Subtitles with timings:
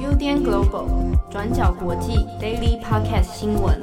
[0.00, 3.82] UDN Global 转角国际 Daily Podcast 新闻，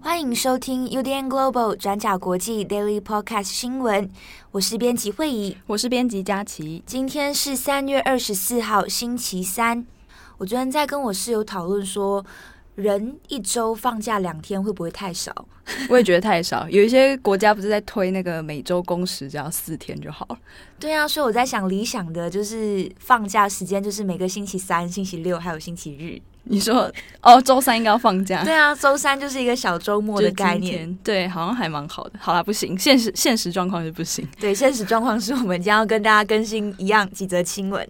[0.00, 4.08] 欢迎收听 UDN Global 转角国际 Daily Podcast 新闻。
[4.52, 6.80] 我是编辑惠仪，我是编辑佳琪。
[6.86, 9.84] 今天是三月二十四号，星期三。
[10.38, 12.24] 我昨天在跟我室友讨论说，
[12.76, 15.32] 人一周放假两天会不会太少？
[15.90, 16.68] 我也觉得太少。
[16.70, 20.38] 有一些国家不是在推那个每周工时只要四天就好了。
[20.78, 26.20] 对啊，所以我在想，理想的就是放假时间就是每个星期三、星期六还有星期日。
[26.48, 26.88] 你说
[27.22, 28.44] 哦，周三应该要放假？
[28.44, 30.94] 对啊，周三就是一个小周末的概念。
[31.02, 32.12] 对，好像还蛮好的。
[32.20, 34.24] 好啦，不行，现实现实状况是不行。
[34.38, 37.88] 对，现实状况是我们将要跟大家更新一样几则新闻。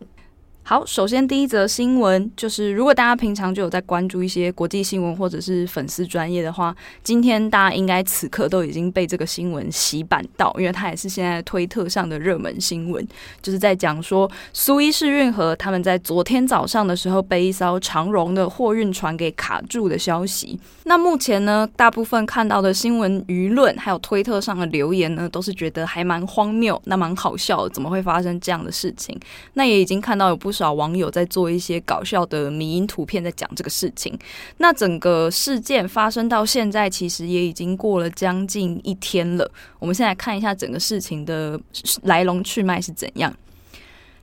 [0.69, 6.75] 好，首先第一则新闻就是，如果大家平常就有在关注一些国际新闻或者是粉丝专业的话，
[7.05, 13.07] 今天大家应该此刻都已经被这个新闻洗版到，因为它也是现在推特上的热门新闻，
[13.41, 20.59] 就是在讲说苏伊士运河他们在昨天早上的时候被一艘长荣的货运船给卡住的消息。
[20.83, 29.17] 那目前呢，大部分看到的新闻舆论还有推特上的留言呢，都是觉得还蛮荒谬，那蛮好笑，怎么会发生这样的事情？
[29.53, 34.19] 那也已经看到有不少网友在做一些搞笑的迷因图片，在讲这个事情。
[34.57, 39.51] 那整个事件发生到现在，其实也已经过了将近一天了。
[39.79, 41.61] 我们先来看一下整个事情的
[42.03, 43.33] 来龙去脉是怎样。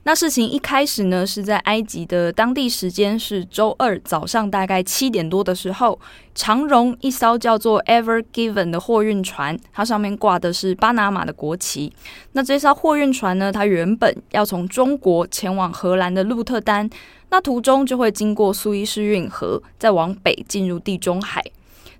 [0.06, 5.98] 那事情一开始呢，是在埃及的当地时间是周二早上大概七点多的时候，
[6.34, 11.90] 长荣一艘叫做 Ever Given 的货运船，它上面挂的是巴拿马的国旗。
[12.32, 16.90] 那这艘货运船呢，它原本要从中国前往荷兰的鹿特丹，
[17.30, 21.42] 那途中就会经过苏伊士运河，再往北进入地中海。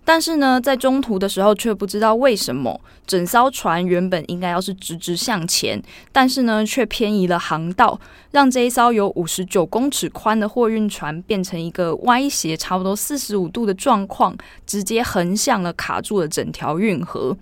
[0.04, 7.98] 但是呢，在中途的时候，却不知道为什么，整艘船原本应该要是直直向前，但是呢，却偏移了航道，
[8.30, 14.36] 让这一艘有五十九公尺宽的货运船变成一个歪斜差不多四十五度的状况，
[14.66, 17.34] 直接横向了卡住了整条运河。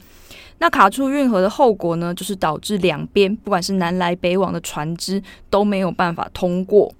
[0.59, 5.21] 那卡住运河的后果呢，就是导致两边不管是南来北往的船只
[5.51, 6.95] 都没有办法通过。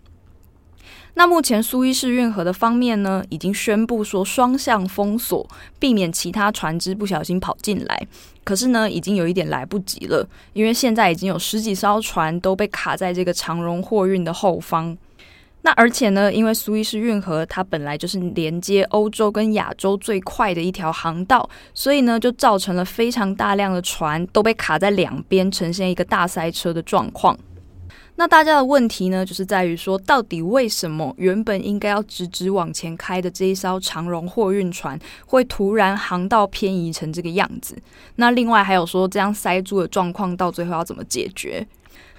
[1.15, 5.47] 那目前苏伊士运河的方面呢，已经宣布说双向封锁，
[5.79, 8.07] 避免其他船只不小心跑进来。
[8.45, 14.97] 可是呢，已经有一点来不及了，因为现在已经有十几艘船都被卡在这个长荣货运的后方。
[15.65, 27.39] 那而且呢，因为苏伊士运河它本来就是连接欧洲跟亚洲最快的一条航道，所以呢，就造成了非常大量的船都被卡在两边，呈现一个大塞车的状况。
[28.23, 34.97] 那大家的问题呢，就是在于说，到底为什么原本应该要直直往前开的这一艘长荣货运船，
[35.27, 37.77] 会突然航道偏移成这个样子？
[38.15, 41.67] 那另外还有说，这样塞住的状况到最后要怎么解决？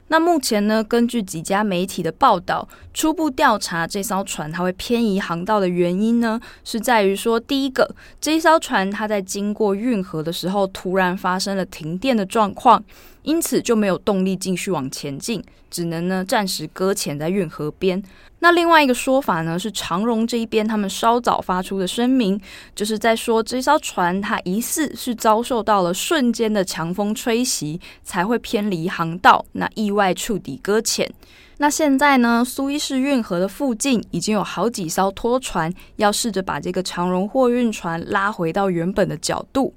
[0.09, 7.89] 那目前呢，根据几家媒体的报道，初步调查这艘船它会偏移航道的原因呢，是在于说，第一个，
[8.19, 12.83] 这一艘船它在经过运河的时候，突然发生了停电的状况。
[13.23, 18.01] 因此就没有动力继续往前进，只能呢暂时搁浅在运河边。
[18.39, 22.39] 那另外一个说法呢，是长荣这一边他们稍早发出的声明，
[22.75, 31.09] 就是在说这艘船它疑似是遭受到了瞬间的强风吹袭，才会偏离航道，那意外触底搁浅。
[31.59, 39.73] 那现在呢，苏伊士运河的附近已经有好几艘拖船要试着把这个长荣货运船拉回到原本的角度。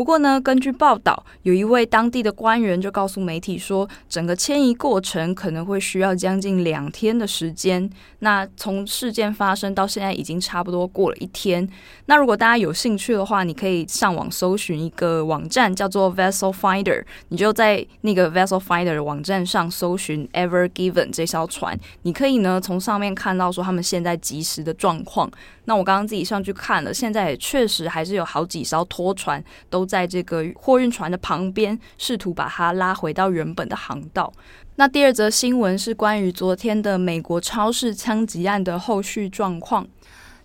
[0.00, 7.86] 不过呢，根据报道，有一位当地的官员就告诉媒体说，整个迁移过程可能会需要将近两天的时间。
[8.20, 11.68] 那从事件发生到现在，已经差不多过了一天。
[12.06, 25.30] 那如果大家有兴趣的话，你可以上网搜寻一个网站，叫做 Vessel Finder，你就在那个 Vessel Finder 的网站上搜寻 Ever Given 这艘船，你可以呢从上面看到说他们现在即时的状况。
[25.70, 34.32] 那我刚刚自己上去看了，现在也确实还是有好几艘拖船都在这个货运船的旁边，试图把它拉回到原本的航道。
[34.74, 39.86] 那第二则新闻是关于昨天的美国超市枪击案的后续状况。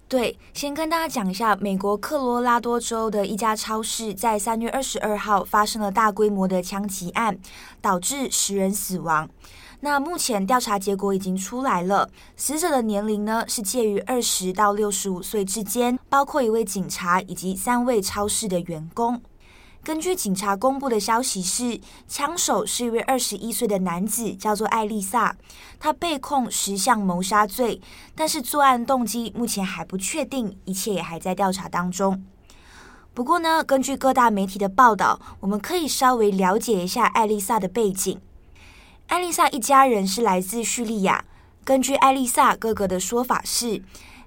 [0.07, 7.35] 对，先跟大家讲一下，美国科罗拉多州的一家超市在三月二十二号发生了大规模的枪击案，
[7.81, 9.27] 导致十人死亡。
[9.85, 19.21] 那目前调查结果已经出来了，死者的年龄呢是介于二十到六十五岁之间，包括一位警察以及三位超市的员工。
[19.83, 25.37] 根据警察公布的消息是，枪手是一位二十一岁的男子，叫做艾丽萨，
[25.79, 27.79] 他被控十项谋杀罪，
[28.15, 32.25] 但是作案动机目前还不确定，一切也还在调查当中。
[33.13, 38.19] 不过呢，根据各大媒体的报道，我们可以稍微了解一下艾丽萨的背景。
[39.07, 41.25] 艾丽萨一家人是来自叙利亚。
[41.63, 43.81] 根据艾丽萨哥哥的说法是，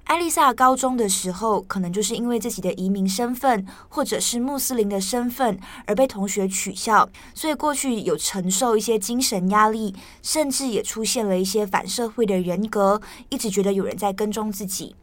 [0.04, 14.94] 艾丽萨高中的时候，可能就是因为自己的移民身份或者是穆斯林的身份而被同学取笑，所以过去有承受一些精神压力，甚至也出现了一些反社会的人格，一直觉得有人在跟踪自己。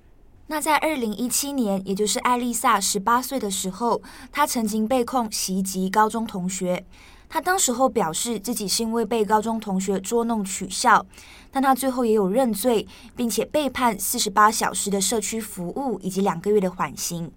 [0.48, 4.02] 那在二零一七年，也就是艾丽萨十八岁的时候，
[4.32, 6.86] 她曾经被控袭击高中同学。
[7.28, 11.06] 他当时候表示自己是因为被高中同学捉弄取笑，
[11.52, 17.32] 但他最后也有认罪，并且被判四十八小时的社区服务以及两个月的缓刑。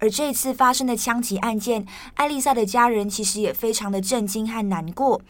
[0.00, 1.84] 而这次发生的枪击案件，
[2.14, 5.20] 艾丽萨的家人其实也非常的震惊和难过。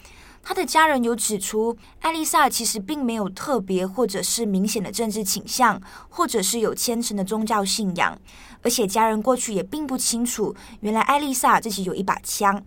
[0.42, 8.18] 他的家人有指出，艾丽萨其实并没有特别或者是明显的政治倾向，或者是有虔诚的宗教信仰，
[8.62, 12.62] 而且家人过去也并不清楚，原来艾丽萨自己有一把枪。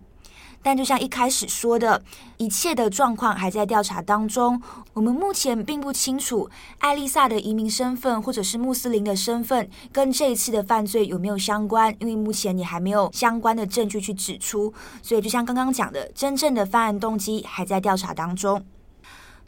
[0.62, 2.02] 但就像一开始说的，
[2.36, 4.62] 一切的状况还在调查当中。
[4.94, 6.48] 我们目前并不清楚
[6.78, 14.72] 艾丽萨的移民身份或者是穆斯林的身份跟这一次的犯罪有没有相关，因为目前也还没有相关的证据去指出。
[15.02, 18.64] 所以就像刚刚讲的，真正的犯案动机还在调查当中。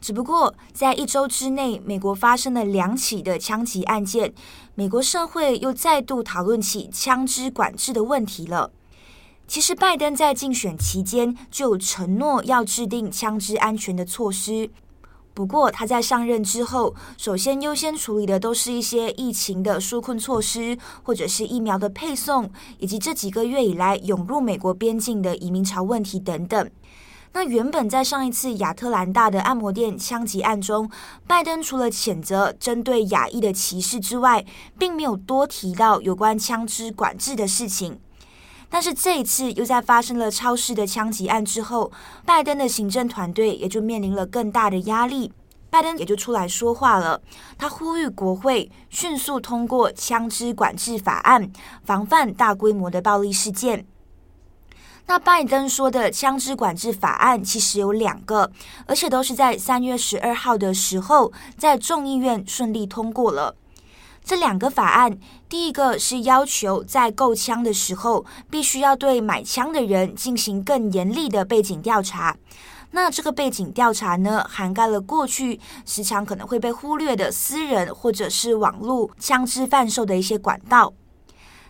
[0.01, 4.33] 只不过在一周之内，美国发生了两起的枪击案件，
[4.75, 8.71] 美国社会又再度讨论起枪支管制的问题了。
[9.47, 14.69] 其实，拜登在竞选期间就承诺要制定枪支安全的措施。
[15.35, 22.49] 不过，他在上任之后，首先优先处理的都是一些疫情的纾困措施，或者是疫苗的配送，
[22.79, 26.69] 以及这几个月以来涌入美国边境的移民潮问题等等。
[27.33, 30.89] 那原本在上一次亚特兰大的按摩店枪击案中，
[31.27, 34.45] 拜登除了谴责针对亚裔的歧视之外，
[34.79, 37.99] 并没有多提到有关枪支管制的事情。
[38.69, 41.91] 但是这一次又在发生了超市的枪击案之后，
[42.25, 45.31] 拜登的行政团队也就面临了更大的压力。
[45.69, 47.21] 拜登也就出来说话了，
[47.57, 51.51] 他呼吁国会迅速通过枪支管制法案，
[51.83, 53.85] 防范大规模的暴力事件。
[55.07, 58.49] 那拜登说的枪支管制法案其实有两个，
[58.87, 63.55] 而且都是在三月十二号的时候在众议院顺利通过了。
[64.25, 72.35] 这两个法案，第一个是要求在购枪的时候，必须要对买枪的人进行更严厉的背景调查。
[72.89, 80.91] 那这个背景调查呢，涵盖了过去时常可能会被忽略的私人或者是网络枪支贩售的一些管道。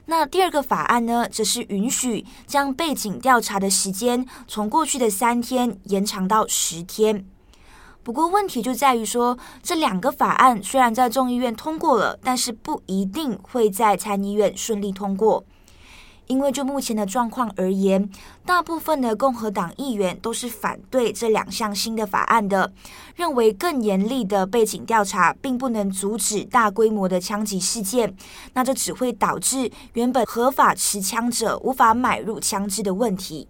[0.05, 7.25] 那第二个法案呢，则是允许将背景调查的时间从过去的三天延长到十天。
[8.05, 15.43] 不过问题就在于说，这两个法案虽然在众议院通过了，但是不一定会在参议院顺利通过。
[16.27, 18.07] 因为就目前的状况而言，
[18.45, 22.71] 大部分的共和党议员都是反对这两项新的法案的，
[23.15, 28.15] 认为更严厉的背景调查并不能阻止大规模的枪击事件，
[28.53, 33.47] 那这只会导致原本合法持枪者无法买入枪支的问题。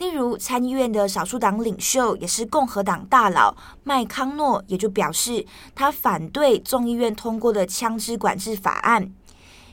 [0.00, 3.54] 例如，参议院的少数党领袖也是共和党大佬
[3.84, 5.44] 麦康诺，也就表示
[5.74, 9.12] 他反对众议院通过的枪支管制法案。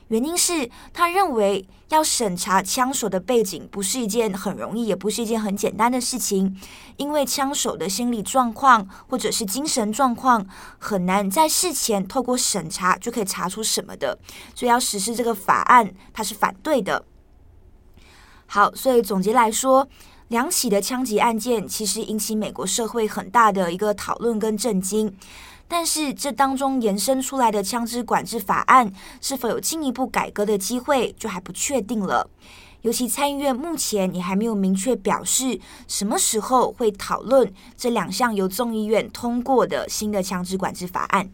[0.10, 6.60] 原因是他认为要审查枪手的背景不是一件很容易，也不是一件很简单的事情，
[6.98, 10.46] 因为枪手的心理状况或者是精神状况
[10.78, 14.20] 很难在事前透过审查就可以查出什么的，
[14.54, 17.06] 所以要实施这个法案，他是反对的。
[18.46, 19.88] 好，所以总结来说。
[20.30, 25.16] 两起的枪击案件其实引起美国社会很大的一个讨论跟震惊，
[25.70, 28.92] 但是这当中延伸出来的枪支管制法案
[29.22, 32.30] 是否有进一步改革的机会，就还不确定了。
[32.82, 41.30] 尤其参议院目前也还没有明确表示什么时候会讨论这两项由众议院通过的新的枪支管制法案。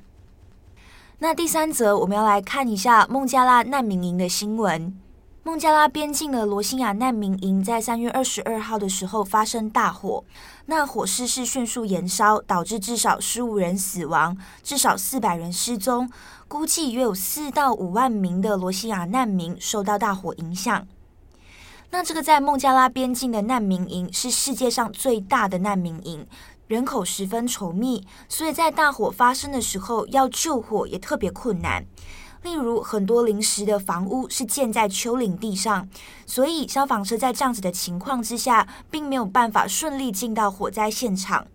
[1.19, 5.02] 那第三则，我们要来看一下孟加拉难民营的新闻。
[5.45, 10.23] 孟加拉边境的罗兴亚难民营在三月二十二号的时候发生大火，
[10.67, 16.09] 那火势是迅速延烧，导致至少十五人死亡，至少四百人失踪，
[16.47, 20.87] 估计约有四到五万名的罗兴亚难民受到大火影响。
[21.89, 26.25] 那这个在孟加拉边境的难民营是世界上最大的难民营，
[26.67, 31.85] 人口十分稠密，所以在大火发生的时候要救火也特别困难。
[32.43, 35.87] 例如，很多临时的房屋是建在丘陵地上，
[36.25, 41.47] 所以消防车在这样子的情况之下，并没有办法顺利进到火灾现场。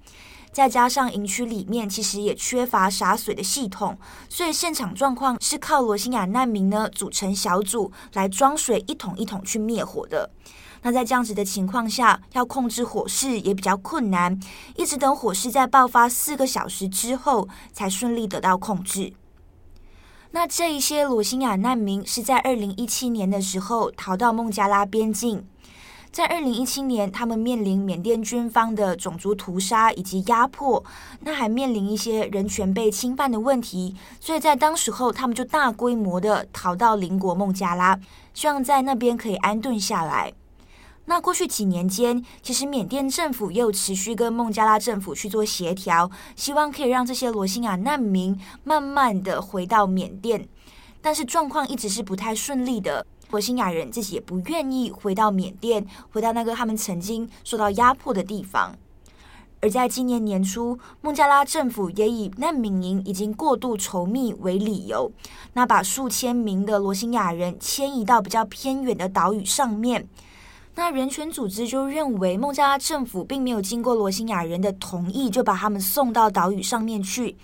[0.50, 3.97] 再加上营区里面其实也缺乏洒水的系统，
[4.30, 10.30] 所以现场状况是靠罗兴亚难民呢组成小组来装水，一桶一桶去灭火的。
[10.83, 14.40] 那在这样子的情况下，要控制火势也比较困难，
[14.75, 19.12] 一直等火势在爆发四个小时之后，才顺利得到控制。
[20.30, 25.47] 那这一些罗兴亚难民是在二零一七年的时候逃到孟加拉边境。
[26.11, 30.82] 在二零一七年，他们面临缅甸军方的种族屠杀以及压迫，
[31.20, 37.99] 那还面临一些人权被侵犯的问题，所以在当时候，他们就大规模的逃到邻国孟加拉，
[38.32, 40.32] 希望在那边可以安顿下来。
[41.08, 50.46] 那过去几年间，其实缅甸政府又持续跟孟加拉政府去做协调，希望可以让这些罗兴亚难民慢慢的回到缅甸，
[51.00, 53.06] 但是状况一直是不太顺利的。
[53.30, 58.76] 罗兴亚人自己也不愿意回到缅甸，回到那个他们曾经受到压迫的地方。
[59.62, 65.10] 而在今年年初，孟加拉政府也以难民营已经过度稠密为理由，
[65.54, 70.06] 那把数千名的罗兴亚人迁移到比较偏远的岛屿上面。
[70.78, 77.37] 那人权组织就认为，孟加拉政府并没有经过罗兴亚人的同意，就把他们送到岛屿上面去。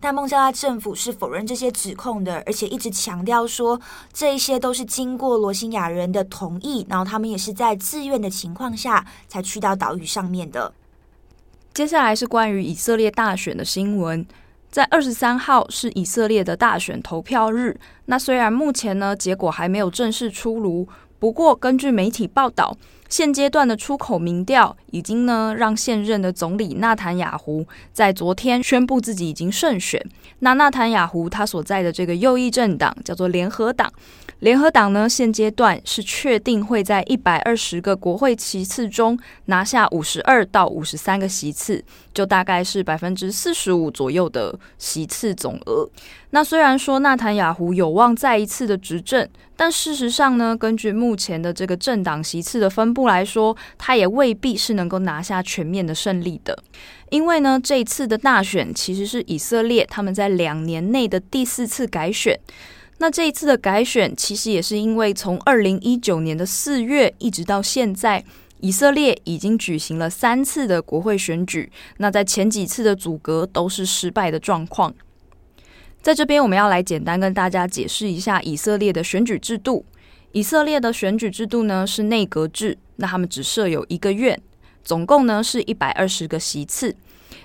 [0.00, 3.78] 但孟加拉政府是否认这些指控的，而且一直强调说，
[4.14, 10.72] 这一些都是经过罗兴亚人的同意，然后他们也是在自愿的情况下才去到岛屿上面的。
[11.74, 14.26] 接下来是关于以色列大选的新闻，
[14.70, 17.78] 在二十三号是以色列的大选投票日。
[18.06, 20.88] 那虽然目前呢结果还没有正式出炉，
[21.20, 22.76] 不过根据媒体报道。
[23.10, 30.00] 现阶段的出口民调已经呢，让现任的总理纳坦雅胡在昨天宣布自己已经胜选。
[30.38, 33.92] 那纳坦雅胡他所在的这个右翼政党叫做联合党，
[34.38, 45.90] 联合党呢现阶段是确定会在一百二十个国会席次中拿下五十二到五十三个席次，就大概是百分之四十五左右的席次总额。
[46.30, 56.62] 那虽然说纳坦雅胡有望再一次的执政，但事实上呢，根据目前的这个政党席次的分布来说，他也未必是能够拿下全面的胜利的。
[57.10, 62.38] 因为呢，这一次的大选其实是以色列他们在两年内的第四次改选。
[62.98, 68.22] 那这一次的改选，其实也是因为从二零一九年的四月一直到现在，
[68.60, 71.72] 以色列已经举行了三次的国会选举。
[71.96, 74.94] 那在前几次的组阁都是失败的状况。
[76.02, 79.84] 在这边，我们要来简单跟大家解释一下以色列的选举制度。
[80.32, 84.40] 以色列的选举制度呢是内阁制，那他们只设有一个院，
[84.84, 86.94] 总共呢是一百二十个席次。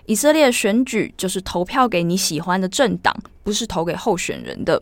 [0.05, 4.81] 以色列选举就是投票给你喜欢的政党，不是投给候选人的。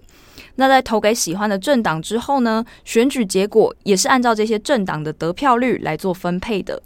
[0.55, 6.81] 那在投给喜欢的政党之后呢，选举结果也是按照这些政党的得票率来做分配的。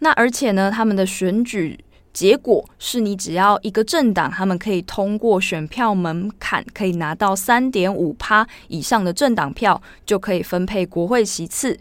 [0.00, 1.78] 那而且呢，他们的选举。
[2.12, 11.78] 结果是你只要一个政党，他们可以通过选票门槛，可以拿到三点五趴以上的政党票，就可以分配国会席次。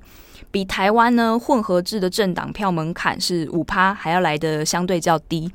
[0.52, 5.52] 比台湾呢混合制的政党票门槛是五趴还要来的相对较低。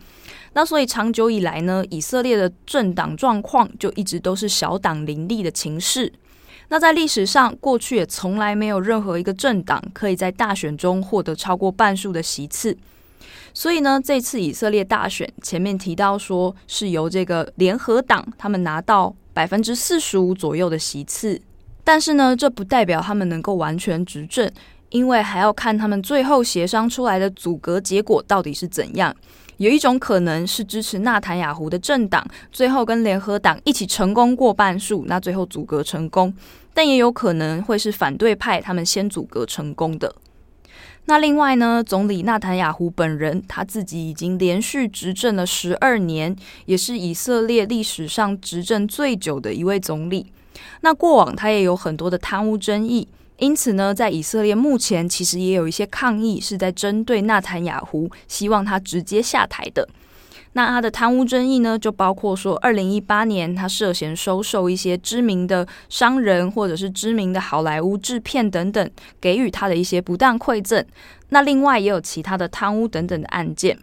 [0.53, 6.13] 那所以长久以来呢，以色列的政党状况就一直都是小党林立的情势。
[6.69, 12.77] 那在历史上，过去也从来没有任何一个政党可以在大选中获得超过半数的席次。
[13.53, 21.41] 所以呢，这次以色列大选前面提到说是由这个联合党他们拿到百分之四十五左右的席次，
[21.83, 24.51] 但是呢，这不代表他们能够完全执政，
[24.95, 29.13] 因为还要看他们最后协商出来的组阁结果到底是怎样。
[29.57, 36.33] 有一种可能是支持纳坦雅胡的政党最后跟联合党一起成功过半数，那最后组阁成功，
[36.73, 40.15] 但也有可能会是反对派他们先组阁成功的。
[41.07, 46.35] 那另外呢，总理纳坦雅胡本人他自己已经连续执政了十二年，
[46.67, 50.33] 也是以色列历史上执政最久的一位总理。
[50.83, 59.89] 那过往他也有很多的贪污争议，因此呢，在以色列目前其实也有一些抗议是在针对纳坦雅胡，希望他直接下台的。
[60.53, 68.89] 那他的贪污争议呢，就包括说，二零一八年他涉嫌收受一些知名的商人或者是知名的好莱坞制片等等，
[69.21, 70.85] 给予他的一些不当馈赠。
[71.31, 73.77] 那另外也有其他的贪污等等的案件。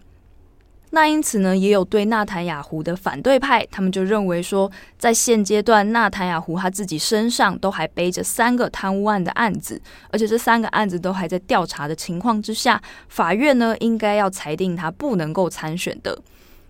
[0.94, 9.82] 那因此呢，也有对纳坦雅胡的反对派，他们就认为说，在现阶段，纳坦雅胡他自己身上都还背着三个贪污案的案子，
[10.12, 16.22] 而且这三个案子都还在调查的情况之下，法院呢应该要裁定他不能够参选的。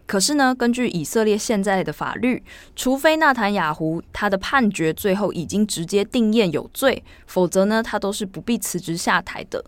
[0.06, 2.44] 可是呢，根据以色列现在的法律，
[2.76, 9.64] 除非纳坦雅胡他的判决最后已经直接定验有罪，否则呢，他都是不必辞职下台的。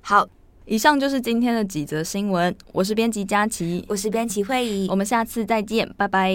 [0.00, 0.26] 好，
[0.64, 2.54] 以上就是今天的几则新闻。
[2.72, 6.32] 我是编辑佳琪，我是编辑慧仪，我们下次再见，拜拜。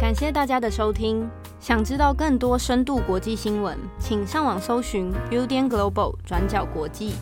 [0.00, 1.28] 感谢大家的收听。
[1.60, 7.12] 想知道更多深度国际新闻，请上网搜寻 Udan Global 转角国际。